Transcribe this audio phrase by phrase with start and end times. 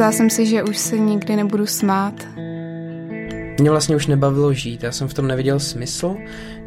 [0.00, 2.14] Myslela jsem si, že už se nikdy nebudu smát.
[3.60, 6.16] Mě vlastně už nebavilo žít, já jsem v tom neviděl smysl,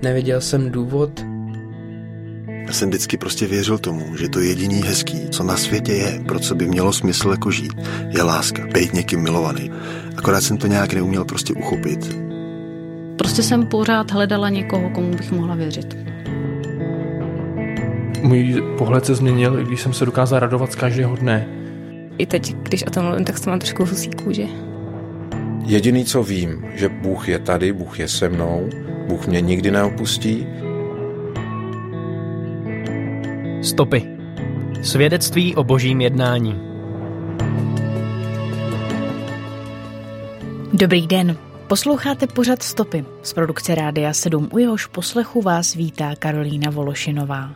[0.01, 1.25] neviděl jsem důvod.
[2.67, 6.39] Já jsem vždycky prostě věřil tomu, že to jediný hezký, co na světě je, pro
[6.39, 7.73] co by mělo smysl jako žít,
[8.09, 9.71] je láska, být někým milovaný.
[10.17, 12.17] Akorát jsem to nějak neuměl prostě uchopit.
[13.17, 15.97] Prostě jsem pořád hledala někoho, komu bych mohla věřit.
[18.21, 21.62] Můj pohled se změnil, i když jsem se dokázal radovat z každého dne.
[22.17, 24.45] I teď, když o tom mluvím, tak se mám trošku husí kůže.
[25.65, 28.69] Jediný, co vím, že Bůh je tady, Bůh je se mnou,
[29.07, 30.47] Bůh mě nikdy neopustí.
[33.61, 34.03] Stopy.
[34.81, 36.61] Svědectví o božím jednání.
[40.73, 41.37] Dobrý den.
[41.73, 47.55] Posloucháte pořad Stopy z produkce Rádia 7, u jehož poslechu vás vítá Karolína Vološinová.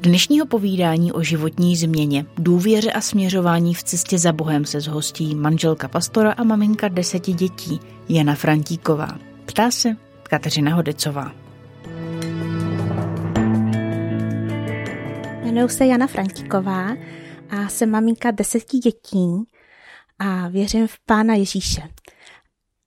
[0.00, 5.88] Dnešního povídání o životní změně, důvěře a směřování v cestě za Bohem se zhostí manželka
[5.88, 9.18] pastora a maminka deseti dětí Jana Frantíková.
[9.46, 11.32] Ptá se Kateřina Hodecová.
[15.42, 16.88] Jmenuji se Jana Frantíková
[17.50, 19.44] a jsem maminka deseti dětí
[20.18, 21.82] a věřím v Pána Ježíše.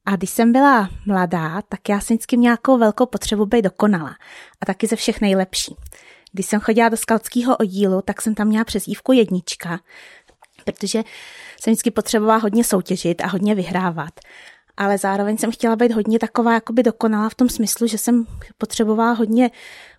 [0.08, 4.16] A když jsem byla mladá, tak já jsem vždycky měla nějakou velkou potřebu být dokonala
[4.61, 5.75] a taky ze všech nejlepší.
[6.31, 9.80] Když jsem chodila do skautského oddílu, tak jsem tam měla přezdívku jednička,
[10.66, 11.03] protože
[11.61, 14.14] jsem vždycky potřebovala hodně soutěžit a hodně vyhrávat.
[14.77, 18.25] Ale zároveň jsem chtěla být hodně taková jakoby dokonalá v tom smyslu, že jsem
[18.58, 19.52] potřebovala hodně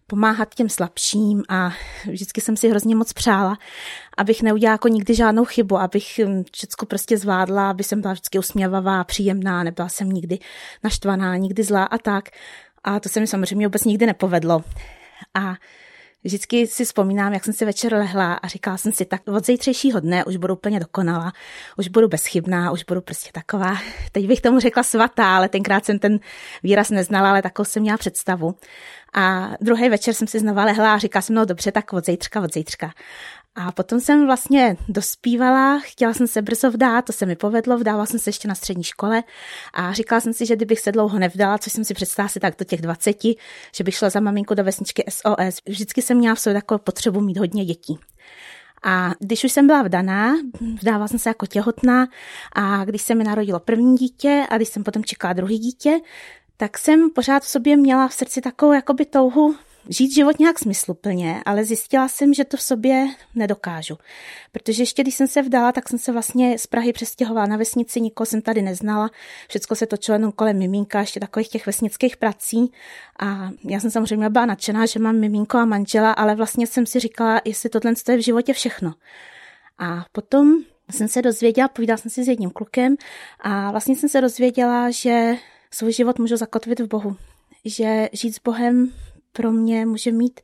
[0.08, 1.70] pomáhat těm slabším a
[2.10, 3.58] vždycky jsem si hrozně moc přála,
[4.16, 8.38] abych neudělala jako nikdy žádnou chybu, abych hm, všechno prostě zvládla, aby jsem byla vždycky
[8.38, 10.38] usměvavá, příjemná, nebyla jsem nikdy
[10.84, 12.28] naštvaná, nikdy zlá a tak.
[12.84, 14.64] A to se mi samozřejmě vůbec nikdy nepovedlo.
[15.34, 15.54] A
[16.24, 20.00] Vždycky si vzpomínám, jak jsem si večer lehla a říkala jsem si, tak od zítřejšího
[20.00, 21.32] dne už budu úplně dokonala,
[21.76, 23.76] už budu bezchybná, už budu prostě taková,
[24.12, 26.20] teď bych tomu řekla svatá, ale tenkrát jsem ten
[26.62, 28.54] výraz neznala, ale takovou jsem měla představu.
[29.14, 32.40] A druhý večer jsem si znova lehla a říkala jsem, no dobře, tak od zítřka,
[32.40, 32.92] od zítřka.
[33.60, 38.06] A potom jsem vlastně dospívala, chtěla jsem se brzo vdát, to se mi povedlo, vdávala
[38.06, 39.22] jsem se ještě na střední škole
[39.72, 42.54] a říkala jsem si, že kdybych se dlouho nevdala, což jsem si představila si tak
[42.58, 43.16] do těch 20,
[43.74, 45.60] že bych šla za maminku do vesničky SOS.
[45.66, 47.98] Vždycky jsem měla v sobě takovou potřebu mít hodně dětí.
[48.82, 50.34] A když už jsem byla vdaná,
[50.80, 52.06] vdávala jsem se jako těhotná
[52.52, 55.98] a když se mi narodilo první dítě a když jsem potom čekala druhý dítě,
[56.56, 59.56] tak jsem pořád v sobě měla v srdci takovou jakoby touhu
[59.88, 63.98] žít život nějak smysluplně, ale zjistila jsem, že to v sobě nedokážu.
[64.52, 68.00] Protože ještě když jsem se vdala, tak jsem se vlastně z Prahy přestěhovala na vesnici,
[68.00, 69.10] nikoho jsem tady neznala,
[69.48, 72.72] všechno se točilo jenom kolem miminka, ještě takových těch vesnických prací.
[73.20, 77.00] A já jsem samozřejmě byla nadšená, že mám miminko a manžela, ale vlastně jsem si
[77.00, 78.94] říkala, jestli tohle je v životě všechno.
[79.78, 80.56] A potom
[80.90, 82.96] jsem se dozvěděla, povídala jsem si s jedním klukem
[83.40, 85.36] a vlastně jsem se dozvěděla, že
[85.70, 87.16] svůj život můžu zakotvit v Bohu.
[87.64, 88.92] Že žít s Bohem
[89.38, 90.40] pro mě může mít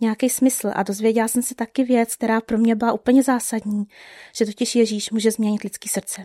[0.00, 0.70] nějaký smysl.
[0.74, 3.84] A dozvěděla jsem se taky věc, která pro mě byla úplně zásadní,
[4.36, 6.24] že totiž Ježíš může změnit lidský srdce.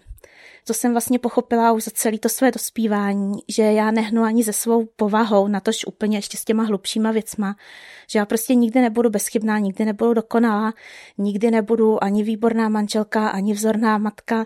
[0.67, 4.53] To jsem vlastně pochopila už za celé to své dospívání, že já nehnu ani ze
[4.53, 7.55] svou povahou, na tož úplně ještě s těma hlubšíma věcma,
[8.07, 10.73] že já prostě nikdy nebudu bezchybná, nikdy nebudu dokonalá,
[11.17, 14.45] nikdy nebudu ani výborná manželka, ani vzorná matka,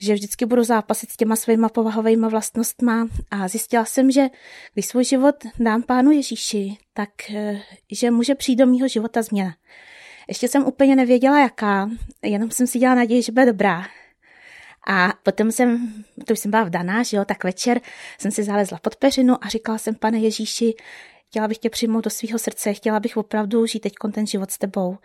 [0.00, 4.26] že vždycky budu zápasit s těma svýma povahovými vlastnostma a zjistila jsem, že
[4.74, 7.60] když svůj život dám pánu Ježíši, tak eh,
[7.92, 9.54] že může přijít do mýho života změna.
[10.28, 11.90] Ještě jsem úplně nevěděla, jaká,
[12.22, 13.86] jenom jsem si dělala naději, že bude dobrá.
[14.86, 15.94] A potom jsem,
[16.26, 17.80] to už jsem byla vdaná, že jo, tak večer
[18.18, 20.74] jsem si zalezla pod peřinu a říkala jsem, pane Ježíši,
[21.28, 24.58] chtěla bych tě přijmout do svého srdce, chtěla bych opravdu žít teď ten život s
[24.58, 24.98] tebou.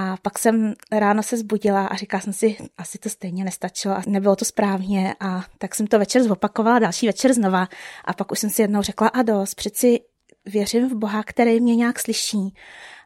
[0.00, 4.02] A pak jsem ráno se zbudila a říkala jsem si, asi to stejně nestačilo a
[4.06, 5.14] nebylo to správně.
[5.20, 7.68] A tak jsem to večer zopakovala, další večer znova.
[8.04, 10.00] A pak už jsem si jednou řekla, a dost, přeci
[10.46, 12.54] věřím v Boha, který mě nějak slyší.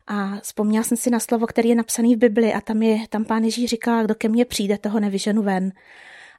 [0.06, 3.24] A vzpomněla jsem si na slovo, který je napsaný v Bibli a tam, je, tam
[3.24, 5.72] pán Ježíš říká, kdo ke mně přijde, toho nevyženu ven.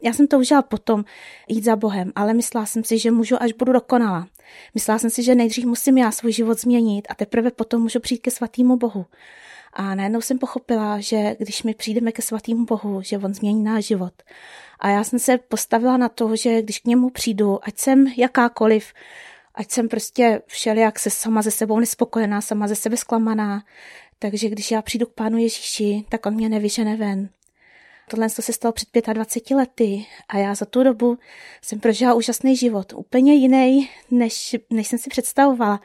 [0.03, 1.05] Já jsem to užila potom
[1.47, 4.27] jít za Bohem, ale myslela jsem si, že můžu, až budu dokonala.
[4.75, 8.21] Myslela jsem si, že nejdřív musím já svůj život změnit a teprve potom můžu přijít
[8.21, 9.05] ke svatýmu Bohu.
[9.73, 13.85] A najednou jsem pochopila, že když my přijdeme ke svatýmu Bohu, že on změní náš
[13.85, 14.13] život.
[14.79, 18.93] A já jsem se postavila na to, že když k němu přijdu, ať jsem jakákoliv,
[19.55, 23.63] ať jsem prostě všelijak se sama ze sebou nespokojená, sama ze sebe zklamaná,
[24.19, 27.29] takže když já přijdu k Pánu Ježíši, tak on mě nevyžene ven.
[28.09, 31.17] Tohle se stalo před 25 lety a já za tu dobu
[31.61, 35.81] jsem prožila úžasný život, úplně jiný, než, než jsem si představovala.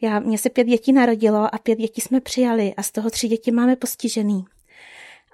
[0.00, 3.28] Já, mě se pět dětí narodilo a pět dětí jsme přijali a z toho tři
[3.28, 4.44] děti máme postižený.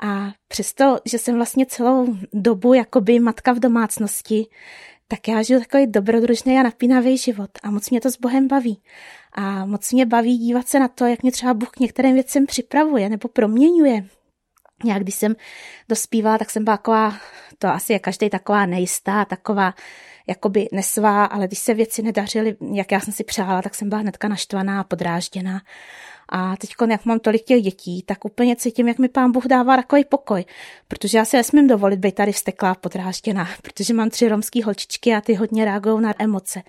[0.00, 4.46] A přesto, že jsem vlastně celou dobu jakoby matka v domácnosti,
[5.08, 8.82] tak já žiju takový dobrodružný a napínavý život a moc mě to s Bohem baví.
[9.32, 12.46] A moc mě baví dívat se na to, jak mě třeba Bůh k některým věcem
[12.46, 14.04] připravuje nebo proměňuje.
[14.84, 15.36] Já když jsem
[15.88, 17.14] dospívala, tak jsem byla taková,
[17.58, 19.74] to asi je každý taková nejistá, taková
[20.26, 24.00] jakoby nesvá, ale když se věci nedařily, jak já jsem si přála, tak jsem byla
[24.00, 25.60] hnedka naštvaná a podrážděná.
[26.28, 29.76] A teď, jak mám tolik těch dětí, tak úplně cítím, jak mi pán Bůh dává
[29.76, 30.44] takový pokoj,
[30.88, 35.20] protože já si nesmím dovolit být tady vsteklá podrážděná, protože mám tři romské holčičky a
[35.20, 36.62] ty hodně reagují na emoce.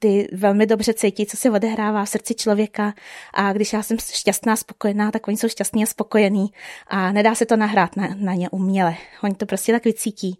[0.00, 2.94] Ty velmi dobře cítí, co se odehrává v srdci člověka
[3.34, 6.46] a když já jsem šťastná, spokojená, tak oni jsou šťastní a spokojení
[6.86, 8.94] a nedá se to nahrát na, na ně uměle.
[9.22, 10.38] Oni to prostě tak vycítí.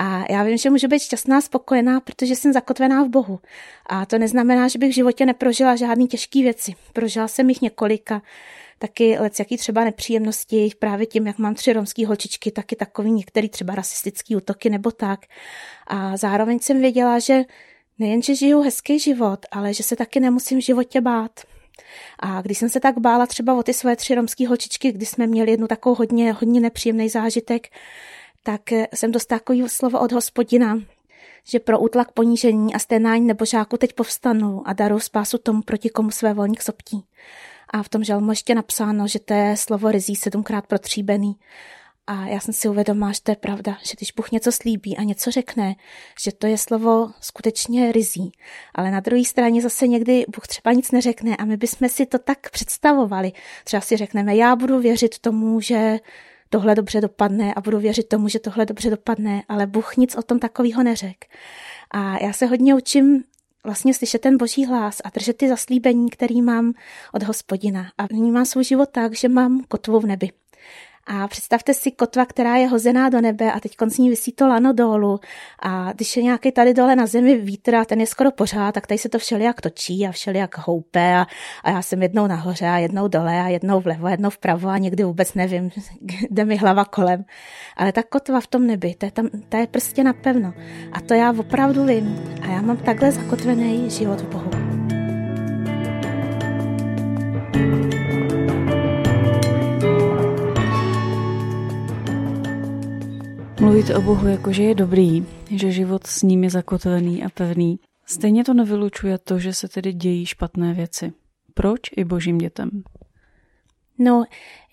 [0.00, 3.40] A já vím, že můžu být šťastná, spokojená, protože jsem zakotvená v Bohu.
[3.86, 6.74] A to neznamená, že bych v životě neprožila žádné těžké věci.
[6.92, 8.22] Prožila jsem jich několika,
[8.78, 13.74] taky jaký třeba nepříjemnosti, právě tím, jak mám tři romské holčičky, taky takový některý třeba
[13.74, 15.20] rasistický útoky nebo tak.
[15.86, 17.44] A zároveň jsem věděla, že
[17.98, 21.40] nejen, že žiju hezký život, ale že se taky nemusím v životě bát.
[22.18, 25.26] A když jsem se tak bála třeba o ty své tři romské holčičky, kdy jsme
[25.26, 27.68] měli jednu takovou hodně, hodně nepříjemný zážitek,
[28.48, 30.78] tak jsem dostala takový slovo od hospodina,
[31.44, 36.10] že pro útlak ponížení a sténání nebožáku teď povstanu a daru spásu tomu, proti komu
[36.10, 37.04] své volník soptí.
[37.70, 41.36] A v tom žalmu ještě napsáno, že to je slovo rizí sedmkrát protříbený.
[42.06, 45.02] A já jsem si uvědomila, že to je pravda, že když Bůh něco slíbí a
[45.02, 45.74] něco řekne,
[46.20, 48.32] že to je slovo skutečně rizí.
[48.74, 52.18] Ale na druhé straně zase někdy Bůh třeba nic neřekne a my bychom si to
[52.18, 53.32] tak představovali.
[53.64, 55.98] Třeba si řekneme, já budu věřit tomu, že
[56.50, 60.22] tohle dobře dopadne a budu věřit tomu, že tohle dobře dopadne, ale Bůh nic o
[60.22, 61.24] tom takového neřek.
[61.90, 63.24] A já se hodně učím
[63.64, 66.72] vlastně slyšet ten boží hlas a držet ty zaslíbení, který mám
[67.14, 67.92] od hospodina.
[67.98, 70.30] A vnímám svůj život tak, že mám kotvu v nebi.
[71.10, 74.48] A představte si kotva, která je hozená do nebe a teď z ní vysí to
[74.48, 75.20] lano dolů.
[75.62, 78.86] A když je nějaký tady dole na zemi vítr a ten je skoro pořád, tak
[78.86, 81.26] tady se to všelijak točí a všelijak houpe a,
[81.64, 85.04] a já jsem jednou nahoře a jednou dole a jednou vlevo, jednou vpravo a někdy
[85.04, 85.70] vůbec nevím,
[86.30, 87.24] kde mi hlava kolem.
[87.76, 90.54] Ale ta kotva v tom nebi, ta je, tam, ta je prostě napevno.
[90.92, 92.22] A to já opravdu vím.
[92.42, 94.67] A já mám takhle zakotvený život v Bohu.
[103.68, 107.80] Mluvíte o Bohu jako, že je dobrý, že život s ním je zakotvený a pevný.
[108.06, 111.12] Stejně to nevylučuje to, že se tedy dějí špatné věci.
[111.54, 112.70] Proč i božím dětem?
[113.98, 114.24] No,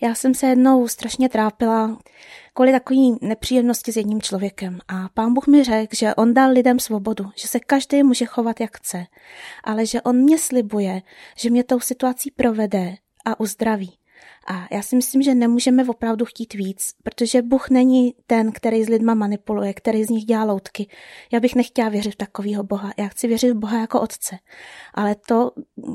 [0.02, 1.98] já jsem se jednou strašně trápila
[2.54, 6.78] kvůli takové nepříjemnosti s jedním člověkem a pán Bůh mi řekl, že on dal lidem
[6.78, 9.06] svobodu, že se každý může chovat jak chce,
[9.64, 11.02] ale že on mě slibuje,
[11.38, 13.92] že mě tou situací provede a uzdraví.
[14.46, 18.88] A já si myslím, že nemůžeme opravdu chtít víc, protože Bůh není ten, který s
[18.88, 20.88] lidma manipuluje, který z nich dělá loutky.
[21.32, 22.92] Já bych nechtěla věřit v takového Boha.
[22.98, 24.38] Já chci věřit v Boha jako Otce.
[24.94, 25.50] Ale to,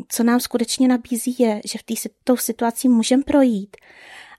[0.08, 1.94] co nám skutečně nabízí, je, že v té
[2.36, 3.78] situaci můžeme projít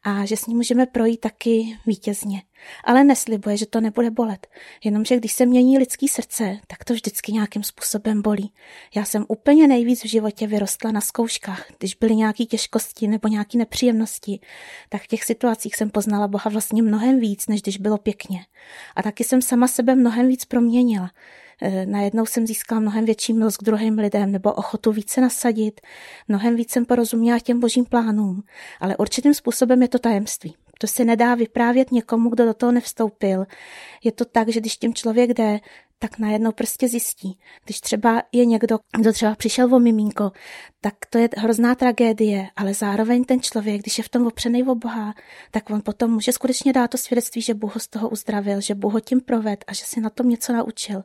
[0.02, 2.42] a že s ním můžeme projít taky vítězně.
[2.84, 4.46] Ale neslibuje, že to nebude bolet.
[4.84, 8.52] Jenomže když se mění lidský srdce, tak to vždycky nějakým způsobem bolí.
[8.94, 11.66] Já jsem úplně nejvíc v životě vyrostla na zkouškách.
[11.78, 14.40] Když byly nějaké těžkosti nebo nějaké nepříjemnosti,
[14.88, 18.40] tak v těch situacích jsem poznala Boha vlastně mnohem víc, než když bylo pěkně.
[18.96, 21.10] A taky jsem sama sebe mnohem víc proměnila.
[21.64, 25.80] Eh, najednou jsem získala mnohem větší milost k druhým lidem nebo ochotu více nasadit,
[26.28, 28.42] mnohem víc jsem porozuměla těm božím plánům,
[28.80, 30.54] ale určitým způsobem je to tajemství.
[30.78, 33.44] To se nedá vyprávět někomu, kdo do toho nevstoupil.
[34.04, 35.60] Je to tak, že když tím člověk jde,
[36.02, 37.38] tak najednou prostě zjistí.
[37.64, 40.32] Když třeba je někdo, kdo třeba přišel o mimínko,
[40.80, 44.74] tak to je hrozná tragédie, ale zároveň ten člověk, když je v tom opřený o
[44.74, 45.14] Boha,
[45.50, 48.74] tak on potom může skutečně dát to svědectví, že Bůh ho z toho uzdravil, že
[48.74, 51.02] Bůh ho tím proved a že si na tom něco naučil.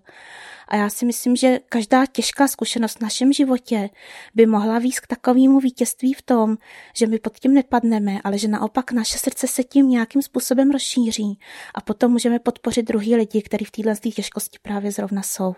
[0.67, 3.89] A já si myslím, že každá těžká zkušenost v našem životě
[4.35, 6.57] by mohla víc k takovému vítězství v tom,
[6.95, 11.39] že my pod tím nepadneme, ale že naopak naše srdce se tím nějakým způsobem rozšíří
[11.75, 15.55] a potom můžeme podpořit druhý lidi, kteří v této těžkosti právě zrovna jsou.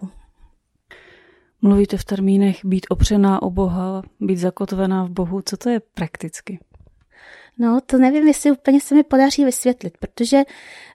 [1.61, 5.41] Mluvíte v termínech být opřená o Boha, být zakotvená v Bohu.
[5.41, 6.59] Co to je prakticky?
[7.61, 10.43] No, to nevím, jestli úplně se mi podaří vysvětlit, protože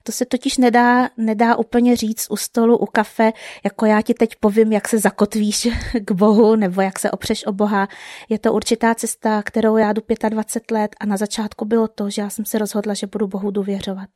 [0.03, 4.35] to se totiž nedá, nedá úplně říct u stolu, u kafe, jako já ti teď
[4.39, 5.67] povím, jak se zakotvíš
[6.05, 7.87] k Bohu nebo jak se opřeš o Boha.
[8.29, 12.21] Je to určitá cesta, kterou já jdu 25 let a na začátku bylo to, že
[12.21, 14.09] já jsem se rozhodla, že budu Bohu důvěřovat.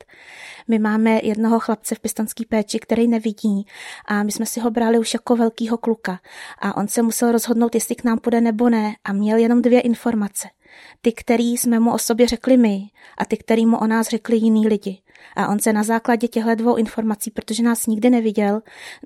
[0.68, 3.66] My máme jednoho chlapce v pistonský péči, který nevidí
[4.06, 6.20] a my jsme si ho brali už jako velkýho kluka
[6.60, 9.82] a on se musel rozhodnout, jestli k nám půjde nebo ne a měl jenom dvě
[9.82, 10.48] informace–
[11.02, 12.82] Ty, který jsme mu o sobě řekli my
[13.18, 15.02] a ty, který mu o nás řekli jiní lidi.
[15.36, 18.62] A on se na základě těchto dvou informací, protože nás nikdy neviděl,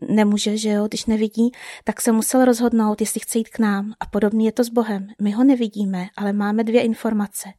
[0.09, 1.51] nemůže, že jo, když nevidí,
[1.83, 3.93] tak se musel rozhodnout, jestli chce jít k nám.
[3.99, 5.07] A podobně je to s Bohem.
[5.21, 7.49] My ho nevidíme, ale máme dvě informace.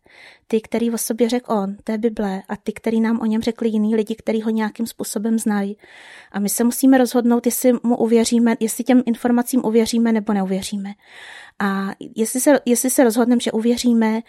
[0.47, 3.43] Ty, který o sobě řekl on, to je Bible, a ty, který nám o něm
[3.43, 5.77] řekli jiní lidi, který ho nějakým způsobem znají.
[6.33, 10.95] A my se musíme rozhodnout, jestli mu uvěříme, jestli těm informacím uvěříme nebo neuvěříme.
[11.59, 14.21] A jestli se, jestli se rozhodneme, že uvěříme,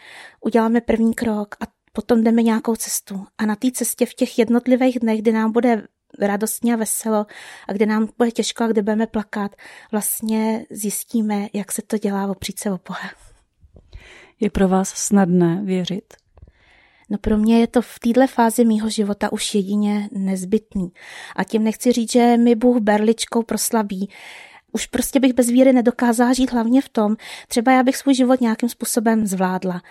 [0.41, 3.25] uděláme první krok a potom jdeme nějakou cestu.
[3.37, 5.87] A na té cestě v těch jednotlivých dnech, kdy nám bude
[6.19, 7.25] radostně a veselo
[7.67, 9.55] a kde nám bude těžko a kde budeme plakat,
[9.91, 13.09] vlastně zjistíme, jak se to dělá opřít se o Boha.
[14.39, 16.13] Je pro vás snadné věřit?
[17.09, 20.91] No pro mě je to v této fázi mýho života už jedině nezbytný.
[21.35, 24.09] A tím nechci říct, že mi Bůh berličkou proslabí
[24.75, 27.15] už prostě bych bez víry nedokázala žít hlavně v tom,
[27.47, 29.81] třeba já bych svůj život nějakým způsobem zvládla.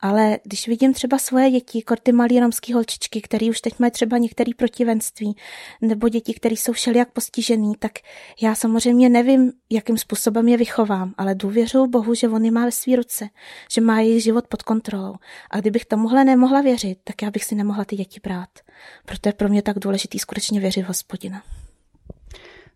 [0.00, 4.18] Ale když vidím třeba svoje děti, korty malý romský holčičky, který už teď mají třeba
[4.18, 5.36] některé protivenství,
[5.80, 7.92] nebo děti, které jsou všelijak postižený, tak
[8.40, 12.72] já samozřejmě nevím, jakým způsobem je vychovám, ale důvěřuji Bohu, že on je má ve
[12.72, 13.28] své ruce,
[13.70, 15.14] že má jejich život pod kontrolou.
[15.50, 18.50] A kdybych tomuhle nemohla věřit, tak já bych si nemohla ty děti brát.
[19.04, 21.42] Proto je pro mě tak důležitý skutečně věřit v hospodina.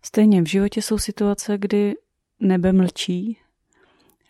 [0.07, 1.95] Stejně v životě jsou situace, kdy
[2.39, 3.37] nebe mlčí.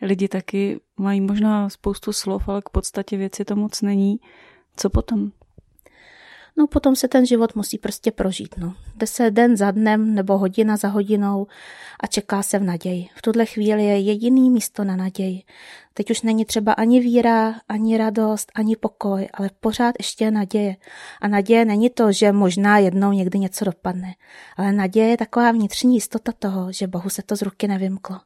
[0.02, 4.20] Lidi taky mají možná spoustu slov, ale k podstatě věci to moc není.
[4.76, 5.32] Co potom?
[6.58, 8.56] No potom se ten život musí prostě prožít.
[8.58, 8.74] No.
[8.96, 11.48] Jde se den za dnem nebo hodina za hodinou
[12.00, 13.08] a čeká se v naději.
[13.16, 15.44] V tuhle chvíli je jediný místo na naději.
[15.94, 20.76] Teď už není třeba ani víra, ani radost, ani pokoj, ale pořád ještě naděje.
[21.22, 24.16] A naděje není to, že možná jednou někdy něco dopadne,
[24.58, 28.20] ale naděje je taková vnitřní jistota toho, že Bohu se to z ruky nevymklo.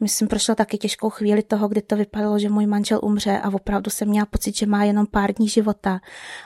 [0.00, 3.90] Myslím, prošla taky těžkou chvíli toho, kdy to vypadalo, že můj manžel umře a opravdu
[3.90, 6.00] jsem měla pocit, že má jenom pár dní života.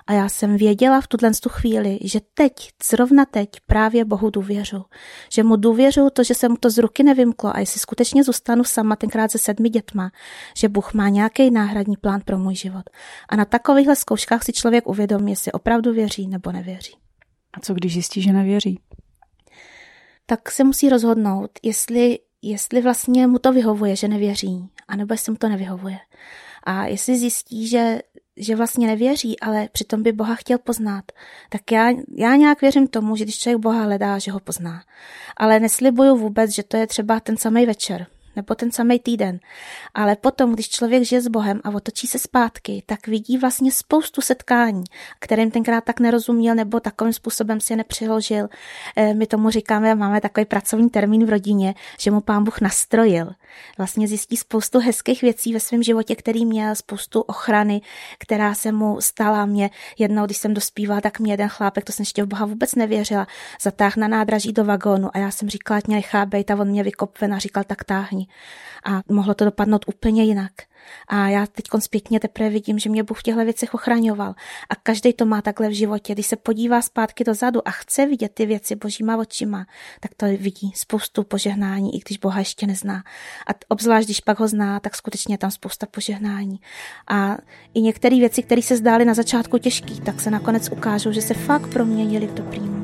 [0.06, 2.52] A já jsem věděla v tuhle tu chvíli, že teď,
[2.90, 4.85] zrovna teď, právě Bohu důvěřu.
[5.33, 8.64] Že mu důvěřu to, že se mu to z ruky nevymklo a jestli skutečně zůstanu
[8.64, 10.11] sama tenkrát se sedmi dětma,
[10.56, 12.90] že Bůh má nějaký náhradní plán pro můj život.
[13.28, 16.97] A na takovýchhle zkouškách si člověk uvědomí, jestli opravdu věří nebo nevěří.
[17.56, 18.80] A co když zjistí, že nevěří?
[20.26, 22.18] Tak se musí rozhodnout, jestli
[22.50, 25.98] jestli vlastně mu to vyhovuje, že nevěří, anebo jestli mu to nevyhovuje.
[26.64, 28.00] A jestli zjistí, že,
[28.36, 31.04] že vlastně nevěří, ale přitom by Boha chtěl poznat,
[31.48, 34.82] tak já, já nějak věřím tomu, že když člověk Boha hledá, že ho pozná.
[35.36, 39.40] Ale neslibuju vůbec, že to je třeba ten samý večer nebo ten samý týden.
[39.94, 44.20] Ale potom, když člověk žije s Bohem a otočí se zpátky, tak vidí vlastně spoustu
[44.20, 44.84] setkání,
[45.18, 48.48] kterým tenkrát tak nerozuměl nebo takovým způsobem si je nepřiložil.
[48.96, 53.30] Eh, my tomu říkáme, máme takový pracovní termín v rodině, že mu pán Bůh nastrojil.
[53.78, 57.80] Vlastně zjistí spoustu hezkých věcí ve svém životě, který měl, spoustu ochrany,
[58.18, 59.46] která se mu stala.
[59.46, 62.74] Mě jednou, když jsem dospívala, tak mě jeden chlápek, to jsem ještě v Boha vůbec
[62.74, 63.26] nevěřila,
[63.62, 66.68] zatáhl na nádraží do vagónu a já jsem říkala, ať mě nechá bejt a on
[66.68, 68.24] mě vykopve a říkal, tak táhni
[68.85, 70.52] a mohlo to dopadnout úplně jinak.
[71.09, 74.35] A já teď zpětně teprve vidím, že mě Bůh v těchto věcech ochraňoval.
[74.71, 76.12] A každý to má takhle v životě.
[76.12, 79.66] Když se podívá zpátky dozadu a chce vidět ty věci božíma očima,
[80.00, 83.04] tak to vidí spoustu požehnání, i když Boha ještě nezná.
[83.47, 86.61] A obzvlášť, když pak ho zná, tak skutečně je tam spousta požehnání.
[87.09, 87.37] A
[87.75, 91.35] i některé věci, které se zdály na začátku těžké, tak se nakonec ukážou, že se
[91.35, 92.83] fakt proměnily v dobrým.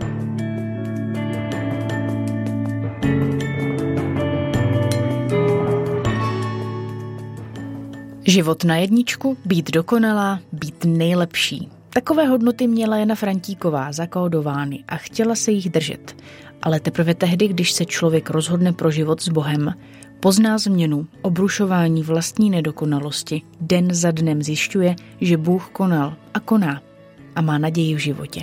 [8.30, 11.68] Život na jedničku, být dokonalá, být nejlepší.
[11.90, 16.16] Takové hodnoty měla Jana Frantíková zakódovány a chtěla se jich držet.
[16.62, 19.74] Ale teprve tehdy, když se člověk rozhodne pro život s Bohem,
[20.20, 26.82] pozná změnu, obrušování vlastní nedokonalosti, den za dnem zjišťuje, že Bůh konal a koná
[27.36, 28.42] a má naději v životě.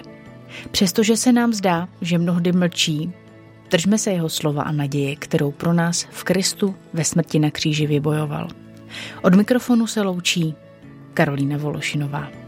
[0.71, 3.11] Přestože se nám zdá, že mnohdy mlčí,
[3.71, 7.87] držme se jeho slova a naděje, kterou pro nás v Kristu ve smrti na kříži
[7.87, 8.66] vybojoval.
[9.21, 10.55] Od mikrofonu se loučí
[11.13, 12.46] Karolína Vološinová.